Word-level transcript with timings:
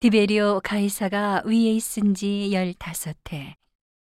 디베리오 0.00 0.60
가이사가 0.62 1.44
위에 1.46 1.72
있은 1.72 2.12
지 2.12 2.52
열다섯 2.52 3.16
해. 3.32 3.56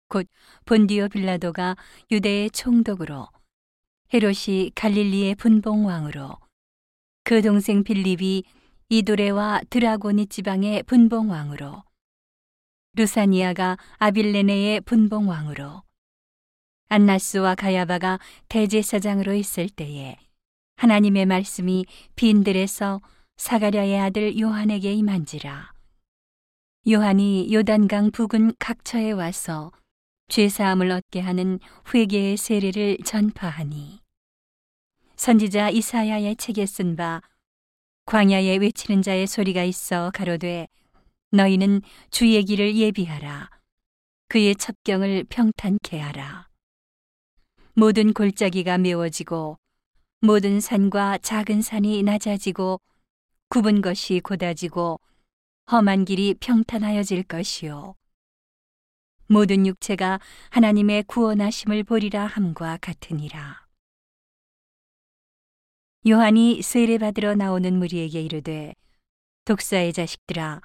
곧 0.07 0.27
본디오 0.63 1.09
빌라도가 1.09 1.75
유대의 2.09 2.51
총독으로 2.51 3.27
헤롯이 4.13 4.71
갈릴리의 4.75 5.35
분봉왕으로 5.35 6.37
그 7.25 7.41
동생 7.41 7.83
빌립이 7.83 8.45
이도레와 8.87 9.59
드라고니 9.69 10.27
지방의 10.27 10.83
분봉왕으로 10.83 11.83
루사니아가 12.93 13.77
아빌레네의 13.97 14.81
분봉왕으로 14.81 15.83
안나스와 16.87 17.55
가야바가 17.55 18.19
대제사장으로 18.47 19.33
있을 19.33 19.67
때에 19.67 20.15
하나님의 20.77 21.25
말씀이 21.25 21.85
빈들에서 22.15 23.01
사가랴의 23.35 23.99
아들 23.99 24.39
요한에게 24.39 24.93
임한지라 24.93 25.72
요한이 26.85 27.53
요단강 27.53 28.11
부근 28.11 28.53
각처에 28.59 29.11
와서 29.11 29.71
죄사함을 30.27 30.91
얻게 30.91 31.21
하는 31.21 31.59
회개의 31.93 32.35
세례를 32.35 32.97
전파하니 33.05 34.01
선지자 35.15 35.69
이사야의 35.69 36.35
책에 36.35 36.65
쓴 36.65 36.97
바 36.97 37.21
광야에 38.05 38.57
외치는 38.57 39.01
자의 39.01 39.27
소리가 39.27 39.63
있어 39.63 40.11
가로되 40.13 40.67
너희는 41.31 41.81
주의 42.11 42.43
길을 42.43 42.75
예비하라. 42.75 43.49
그의 44.27 44.53
첩경을 44.57 45.23
평탄케 45.29 45.99
하라. 45.99 46.49
모든 47.75 48.11
골짜기가 48.11 48.77
메워지고 48.77 49.57
모든 50.19 50.59
산과 50.59 51.19
작은 51.19 51.61
산이 51.61 52.03
낮아지고 52.03 52.81
굽은 53.47 53.81
것이 53.81 54.19
곧아지고 54.19 54.99
험한 55.71 56.05
길이 56.05 56.33
평탄하여질 56.39 57.23
것이요 57.23 57.95
모든 59.27 59.65
육체가 59.65 60.19
하나님의 60.49 61.03
구원하심을 61.03 61.83
보리라 61.83 62.25
함과 62.27 62.77
같으니라. 62.81 63.65
요한이 66.07 66.61
세례 66.61 66.97
받으러 66.97 67.33
나오는 67.33 67.79
무리에게 67.79 68.21
이르되 68.21 68.75
독사의 69.45 69.93
자식들아 69.93 70.61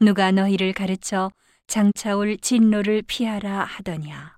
누가 0.00 0.30
너희를 0.30 0.74
가르쳐 0.74 1.32
장차 1.66 2.16
올 2.16 2.36
진노를 2.36 3.02
피하라 3.02 3.64
하더냐? 3.64 4.36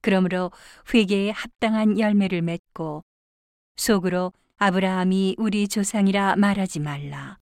그러므로 0.00 0.52
회개에 0.94 1.30
합당한 1.30 1.98
열매를 1.98 2.40
맺고 2.40 3.02
속으로 3.76 4.32
아브라함이 4.58 5.34
우리 5.38 5.66
조상이라 5.66 6.36
말하지 6.36 6.78
말라 6.78 7.38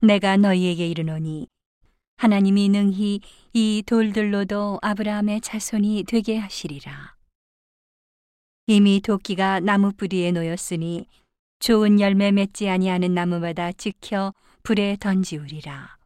내가 0.00 0.36
너희에게 0.36 0.86
이르노니 0.88 1.48
하나님이 2.18 2.68
능히 2.68 3.20
이 3.52 3.82
돌들로도 3.86 4.78
아브라함의 4.82 5.40
자손이 5.40 6.04
되게 6.06 6.36
하시리라. 6.38 7.14
이미 8.66 9.00
도끼가 9.00 9.60
나무 9.60 9.92
뿌리에 9.92 10.32
놓였으니 10.32 11.06
좋은 11.60 12.00
열매 12.00 12.32
맺지 12.32 12.68
아니하는 12.68 13.14
나무마다 13.14 13.72
찍혀 13.72 14.32
불에 14.62 14.96
던지우리라. 15.00 15.96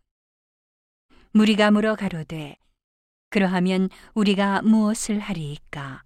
무리가 1.33 1.71
물어 1.71 1.95
가로되 1.97 2.57
그러하면 3.31 3.89
우리가 4.15 4.63
무엇을 4.63 5.21
하리이까? 5.21 6.03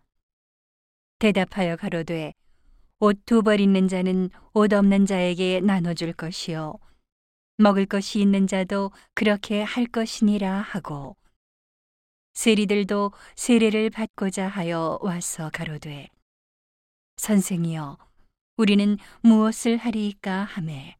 대답하여 1.19 1.77
가로되 1.77 2.35
옷 3.01 3.25
두 3.27 3.43
벌 3.43 3.61
있는 3.61 3.89
자는 3.89 4.31
옷 4.53 4.73
없는 4.73 5.07
자에게 5.07 5.61
나눠줄 5.61 6.13
것이요 6.13 6.75
먹을 7.57 7.87
것이 7.87 8.21
있는 8.21 8.47
자도 8.47 8.91
그렇게 9.15 9.63
할 9.63 9.87
것이니라 9.87 10.61
하고 10.61 11.17
세리들도 12.35 13.13
세례를 13.37 13.91
받고자 13.91 14.49
하여 14.49 14.99
와서 15.03 15.51
가로되 15.53 16.09
선생이여 17.17 17.97
우리는 18.57 18.99
무엇을 19.23 19.77
하리이까 19.77 20.43
하매? 20.45 20.97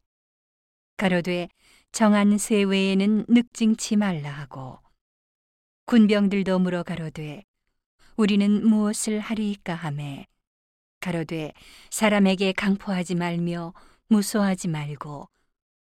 가로되 0.97 1.49
정한 1.91 2.37
세 2.37 2.63
외에는 2.63 3.25
늑징치 3.27 3.97
말라 3.97 4.29
하고 4.29 4.79
군병들도 5.87 6.59
물어 6.59 6.83
가로되 6.83 7.43
우리는 8.15 8.65
무엇을 8.65 9.19
하리이까 9.19 9.75
하매? 9.75 10.25
가로되 11.01 11.51
사람에게 11.91 12.53
강포하지 12.53 13.15
말며 13.15 13.73
무소하지 14.07 14.69
말고 14.69 15.29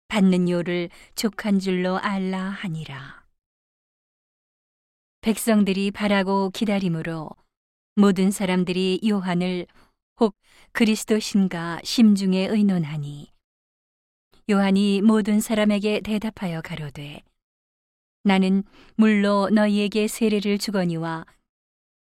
받는 0.08 0.48
요를 0.48 0.90
족한 1.14 1.58
줄로 1.58 1.98
알라 1.98 2.38
하니라. 2.38 3.24
백성들이 5.20 5.90
바라고 5.90 6.50
기다림으로 6.50 7.30
모든 7.96 8.30
사람들이 8.30 9.00
요한을 9.08 9.66
혹 10.20 10.36
그리스도신가 10.72 11.80
심중에 11.82 12.46
의논하니 12.46 13.32
요한이 14.48 15.02
모든 15.02 15.40
사람에게 15.40 16.00
대답하여 16.00 16.60
가로되 16.60 17.22
나는 18.22 18.62
물로 18.94 19.50
너희에게 19.50 20.06
세례를 20.06 20.58
주거니와 20.58 21.26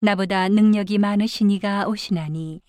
나보다 0.02 0.48
능력이 0.48 1.00
많으시니가 1.00 1.88
오시나니 1.88 2.62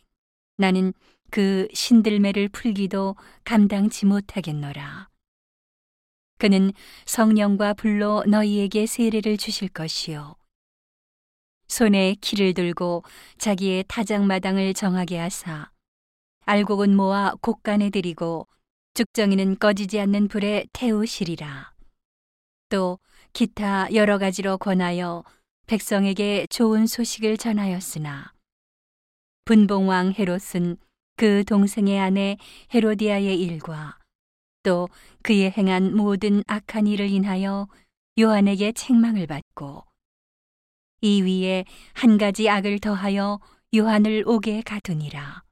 나는 0.56 0.94
그 1.30 1.68
신들매를 1.72 2.48
풀기도 2.48 3.16
감당치 3.44 4.06
못하겠노라. 4.06 5.09
그는 6.40 6.72
성령과 7.04 7.74
불로 7.74 8.24
너희에게 8.26 8.86
세례를 8.86 9.36
주실 9.36 9.68
것이요. 9.68 10.36
손에 11.68 12.16
키를 12.22 12.54
들고 12.54 13.04
자기의 13.36 13.84
타작마당을 13.86 14.72
정하게 14.72 15.18
하사 15.18 15.70
알곡은 16.46 16.96
모아 16.96 17.34
곡간에 17.42 17.90
들이고 17.90 18.48
죽정이는 18.94 19.58
꺼지지 19.58 20.00
않는 20.00 20.28
불에 20.28 20.64
태우시리라. 20.72 21.74
또 22.70 22.98
기타 23.34 23.92
여러 23.92 24.16
가지로 24.16 24.56
권하여 24.56 25.22
백성에게 25.66 26.46
좋은 26.48 26.86
소식을 26.86 27.36
전하였으나 27.36 28.32
분봉왕 29.44 30.14
헤롯은 30.18 30.78
그 31.16 31.44
동생의 31.44 32.00
아내 32.00 32.38
헤로디아의 32.74 33.38
일과 33.38 33.99
또 34.62 34.88
그의 35.22 35.50
행한 35.50 35.96
모든 35.96 36.42
악한 36.46 36.86
일을 36.86 37.08
인하여 37.10 37.68
요한에게 38.18 38.72
책망을 38.72 39.26
받고 39.26 39.84
이 41.00 41.22
위에 41.22 41.64
한 41.94 42.18
가지 42.18 42.48
악을 42.48 42.80
더하여 42.80 43.40
요한을 43.74 44.24
옥에 44.26 44.62
가두니라. 44.62 45.44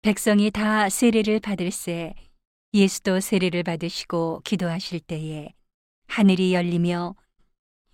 백성이 0.00 0.50
다 0.50 0.88
세례를 0.88 1.40
받을새 1.40 2.14
예수도 2.72 3.20
세례를 3.20 3.64
받으시고 3.64 4.42
기도하실 4.44 5.00
때에 5.00 5.52
하늘이 6.06 6.54
열리며 6.54 7.16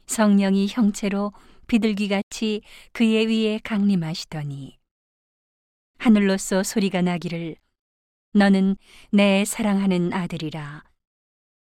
성령이 0.06 0.68
형체로 0.68 1.32
비둘기같이 1.66 2.60
그의 2.92 3.26
위에 3.26 3.58
강림하시더니 3.64 4.78
하늘로서 5.98 6.62
소리가 6.62 7.02
나기를 7.02 7.56
너는 8.36 8.76
내 9.12 9.44
사랑하는 9.44 10.12
아들이라. 10.12 10.82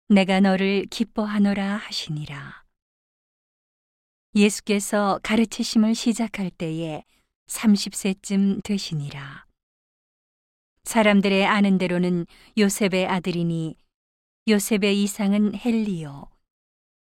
내가 0.08 0.38
너를 0.38 0.86
기뻐하노라 0.86 1.78
하시니라. 1.78 2.62
예수께서 4.36 5.18
가르치심을 5.24 5.96
시작할 5.96 6.50
때에 6.50 7.02
30세쯤 7.48 8.62
되시니라. 8.62 9.46
사람들의 10.84 11.44
아는 11.44 11.76
대로는 11.76 12.24
요셉의 12.56 13.08
아들이니 13.08 13.76
요셉의 14.46 15.02
이상은 15.02 15.56
헬리요. 15.56 16.30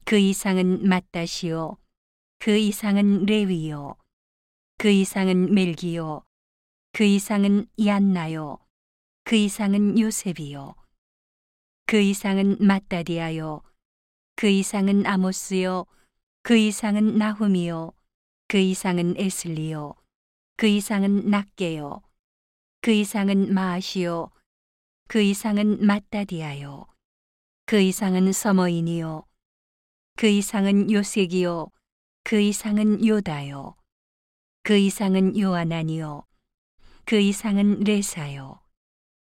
그 0.05 0.17
이상은 0.17 0.89
마따시요. 0.89 1.77
그 2.39 2.57
이상은 2.57 3.27
레위요. 3.27 3.97
그 4.79 4.91
이상은 4.91 5.53
멜기요. 5.53 6.23
그 6.93 7.03
이상은 7.03 7.67
얀나요. 7.85 8.59
그 9.31 9.37
이상은 9.37 9.97
요셉이요. 9.97 10.75
그 11.87 12.01
이상은 12.01 12.57
마따디아요. 12.59 13.63
그 14.35 14.49
이상은 14.49 15.07
아모스요. 15.07 15.87
그 16.43 16.57
이상은 16.57 17.17
나훔이요. 17.17 17.93
그 18.49 18.59
이상은 18.59 19.15
에슬리요. 19.17 19.95
그 20.57 20.67
이상은 20.67 21.31
낫게요. 21.31 22.03
그 22.81 22.91
이상은 22.91 23.55
마아시요. 23.55 24.33
그 25.07 25.23
이상은 25.23 25.87
마따디아요. 25.87 26.89
그 27.67 27.81
이상은 27.81 28.33
서머인이요. 28.33 29.27
그 30.17 30.27
이상은 30.27 30.91
요색이요. 30.91 31.71
그 32.25 32.41
이상은 32.41 33.07
요다요. 33.07 33.77
그 34.65 34.77
이상은 34.77 35.39
요아나니요. 35.39 36.25
그 37.05 37.21
이상은 37.21 37.79
레사요. 37.85 38.60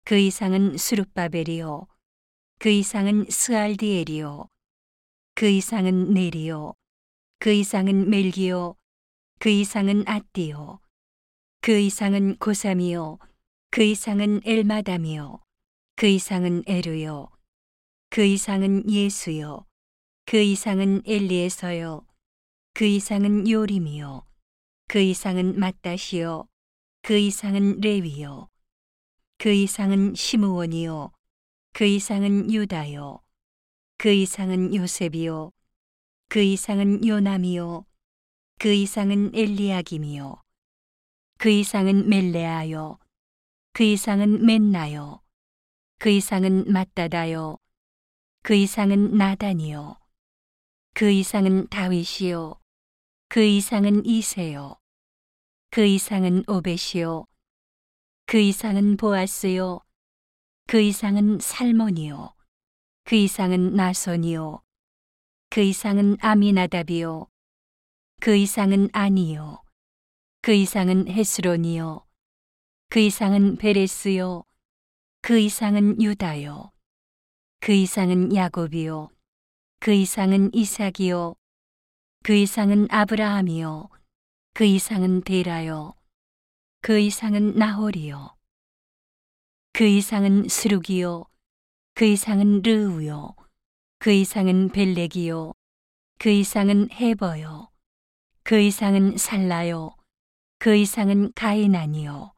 그 0.03 0.17
이상은 0.17 0.77
수룹바벨이요. 0.77 1.87
그 2.59 2.69
이상은 2.69 3.25
스알디엘이요. 3.29 4.47
그 5.35 5.47
이상은 5.47 6.13
네리요. 6.13 6.73
그 7.39 7.51
이상은 7.51 8.09
멜기요. 8.09 8.75
그 9.39 9.49
이상은 9.49 10.03
아띠요. 10.07 10.79
그 11.61 11.79
이상은 11.79 12.37
고삼이요. 12.37 13.17
그 13.71 13.83
이상은 13.83 14.41
엘마담이요. 14.43 15.39
그 15.95 16.07
이상은 16.07 16.63
에르요. 16.67 17.29
그 18.09 18.23
이상은 18.23 18.89
예수요. 18.89 19.65
그 20.25 20.37
이상은 20.37 21.01
엘리에서요. 21.05 22.05
그 22.73 22.85
이상은 22.85 23.49
요림이요. 23.49 24.25
그 24.87 24.99
이상은 24.99 25.59
마따시요. 25.59 26.47
그 27.01 27.17
이상은 27.17 27.79
레위요. 27.81 28.49
그 29.41 29.51
이상은 29.51 30.13
시므원이요. 30.13 31.11
그 31.73 31.83
이상은 31.83 32.53
유다요. 32.53 33.23
그 33.97 34.11
이상은 34.13 34.75
요셉이요. 34.75 35.49
그 36.29 36.43
이상은 36.43 37.07
요남이요. 37.07 37.83
그 38.59 38.71
이상은 38.71 39.31
엘리야김이요. 39.33 40.43
그 41.39 41.49
이상은 41.49 42.07
멜레아요. 42.07 42.99
그 43.73 43.83
이상은 43.83 44.45
맨나요. 44.45 45.23
그 45.97 46.11
이상은 46.11 46.71
마따다요. 46.71 47.57
그 48.43 48.53
이상은 48.53 49.17
나단이요. 49.17 49.97
그 50.93 51.09
이상은 51.09 51.67
다윗이요. 51.67 52.59
그 53.27 53.43
이상은 53.43 54.05
이세요. 54.05 54.75
그 55.71 55.83
이상은 55.83 56.43
오벳이요. 56.47 57.30
그 58.25 58.39
이상은 58.39 58.97
보아스요. 58.97 59.81
그 60.67 60.79
이상은 60.79 61.39
살몬이요. 61.39 62.33
그 63.03 63.15
이상은 63.15 63.75
나손이요. 63.75 64.61
그 65.49 65.61
이상은 65.61 66.17
아미나답이요. 66.21 67.27
그 68.21 68.35
이상은 68.35 68.89
아니요. 68.93 69.61
그 70.41 70.53
이상은 70.53 71.07
헤스론이요. 71.09 72.05
그 72.89 72.99
이상은 72.99 73.57
베레스요. 73.57 74.43
그 75.21 75.39
이상은 75.39 76.01
유다요. 76.01 76.71
그 77.59 77.73
이상은 77.73 78.33
야곱이요. 78.35 79.09
그 79.79 79.91
이상은 79.91 80.51
이삭이요. 80.53 81.35
그 82.23 82.33
이상은 82.33 82.87
아브라함이요. 82.89 83.89
그 84.53 84.63
이상은 84.63 85.21
데라요. 85.21 85.93
그 86.83 86.97
이상은 86.97 87.53
나홀이요. 87.53 88.35
그 89.71 89.85
이상은 89.85 90.47
스룩이요. 90.49 91.25
그 91.93 92.05
이상은 92.05 92.63
르우요. 92.63 93.35
그 93.99 94.11
이상은 94.11 94.69
벨렉이요. 94.69 95.53
그 96.17 96.29
이상은 96.29 96.89
헤버요. 96.91 97.69
그 98.41 98.59
이상은 98.59 99.15
살라요. 99.15 99.95
그 100.57 100.75
이상은 100.75 101.31
가이난이요. 101.35 102.33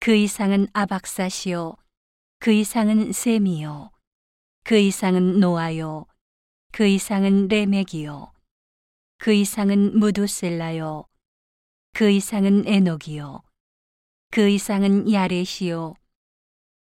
그 0.00 0.14
이상은 0.14 0.68
아박사시요. 0.72 1.76
그 2.38 2.52
이상은 2.52 3.12
셈이요. 3.12 3.90
그 4.64 4.78
이상은 4.78 5.40
노아요. 5.40 6.06
그 6.72 6.86
이상은 6.86 7.48
레멕이요. 7.48 8.32
그 9.18 9.34
이상은 9.34 9.98
무두셀라요. 9.98 11.04
그 11.92 12.08
이상은 12.08 12.66
에녹이요. 12.66 13.42
그 14.30 14.48
이상은 14.48 15.10
야렛이요. 15.10 15.94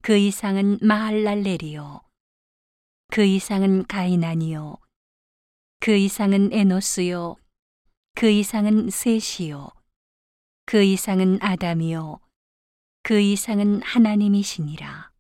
그 0.01 0.17
이상은 0.17 0.79
마할랄렐이요. 0.81 2.01
그 3.11 3.23
이상은 3.23 3.85
가이난이요. 3.85 4.77
그 5.79 5.95
이상은 5.95 6.51
에노스요. 6.51 7.35
그 8.15 8.29
이상은 8.29 8.89
셋이요. 8.89 9.69
그 10.65 10.81
이상은 10.83 11.39
아담이요. 11.41 12.19
그 13.03 13.19
이상은 13.19 13.81
하나님이시니라. 13.81 15.12